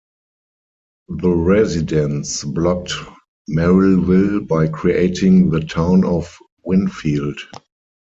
The 1.09 1.29
residents 1.29 2.43
blocked 2.43 2.93
Merrillville 3.47 4.47
by 4.47 4.67
creating 4.67 5.51
the 5.51 5.59
town 5.59 6.03
of 6.05 6.39
Winfield. 6.63 7.37